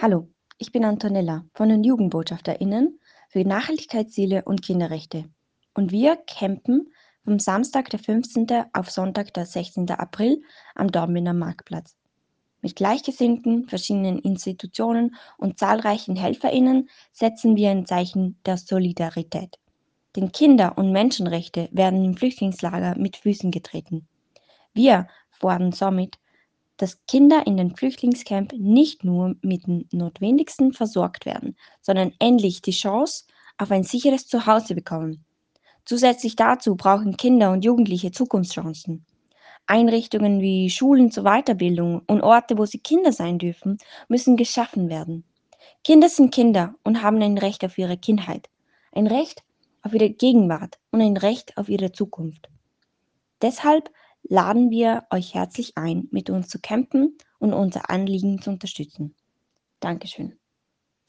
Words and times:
Hallo, 0.00 0.28
ich 0.58 0.70
bin 0.70 0.84
Antonella 0.84 1.44
von 1.54 1.70
den 1.70 1.82
JugendbotschafterInnen 1.82 3.00
für 3.30 3.42
Nachhaltigkeitsziele 3.44 4.44
und 4.44 4.62
Kinderrechte. 4.62 5.28
Und 5.74 5.90
wir 5.90 6.14
campen 6.14 6.92
vom 7.24 7.40
Samstag, 7.40 7.90
der 7.90 7.98
15. 7.98 8.46
auf 8.74 8.92
Sonntag, 8.92 9.34
der 9.34 9.44
16. 9.44 9.90
April 9.90 10.40
am 10.76 10.92
Dornbirner 10.92 11.34
Marktplatz. 11.34 11.96
Mit 12.62 12.76
Gleichgesinnten, 12.76 13.66
verschiedenen 13.68 14.20
Institutionen 14.20 15.16
und 15.36 15.58
zahlreichen 15.58 16.14
HelferInnen 16.14 16.88
setzen 17.10 17.56
wir 17.56 17.70
ein 17.70 17.84
Zeichen 17.84 18.38
der 18.46 18.56
Solidarität. 18.56 19.58
Denn 20.14 20.30
Kinder- 20.30 20.78
und 20.78 20.92
Menschenrechte 20.92 21.68
werden 21.72 22.04
im 22.04 22.16
Flüchtlingslager 22.16 22.96
mit 22.96 23.16
Füßen 23.16 23.50
getreten. 23.50 24.06
Wir 24.72 25.08
fordern 25.32 25.72
somit, 25.72 26.20
dass 26.78 27.04
Kinder 27.06 27.46
in 27.46 27.56
den 27.56 27.76
Flüchtlingscamp 27.76 28.54
nicht 28.54 29.04
nur 29.04 29.36
mit 29.42 29.66
dem 29.66 29.86
Notwendigsten 29.92 30.72
versorgt 30.72 31.26
werden, 31.26 31.56
sondern 31.82 32.12
endlich 32.18 32.62
die 32.62 32.70
Chance 32.70 33.24
auf 33.58 33.70
ein 33.70 33.84
sicheres 33.84 34.26
Zuhause 34.26 34.74
bekommen. 34.74 35.24
Zusätzlich 35.84 36.36
dazu 36.36 36.76
brauchen 36.76 37.16
Kinder 37.16 37.50
und 37.50 37.64
Jugendliche 37.64 38.12
Zukunftschancen. 38.12 39.04
Einrichtungen 39.66 40.40
wie 40.40 40.70
Schulen 40.70 41.10
zur 41.10 41.24
Weiterbildung 41.24 42.02
und 42.06 42.22
Orte, 42.22 42.56
wo 42.56 42.64
sie 42.64 42.78
Kinder 42.78 43.12
sein 43.12 43.38
dürfen, 43.38 43.78
müssen 44.08 44.36
geschaffen 44.36 44.88
werden. 44.88 45.24
Kinder 45.84 46.08
sind 46.08 46.32
Kinder 46.32 46.74
und 46.84 47.02
haben 47.02 47.20
ein 47.20 47.38
Recht 47.38 47.64
auf 47.64 47.76
ihre 47.76 47.98
Kindheit, 47.98 48.48
ein 48.92 49.06
Recht 49.06 49.42
auf 49.82 49.92
ihre 49.92 50.10
Gegenwart 50.10 50.78
und 50.90 51.00
ein 51.00 51.16
Recht 51.16 51.56
auf 51.58 51.68
ihre 51.68 51.92
Zukunft. 51.92 52.48
Deshalb 53.42 53.90
laden 54.28 54.70
wir 54.70 55.06
euch 55.10 55.34
herzlich 55.34 55.76
ein, 55.76 56.08
mit 56.10 56.30
uns 56.30 56.48
zu 56.48 56.60
campen 56.60 57.16
und 57.38 57.52
unser 57.52 57.90
Anliegen 57.90 58.40
zu 58.40 58.50
unterstützen. 58.50 59.14
Dankeschön. 59.80 60.38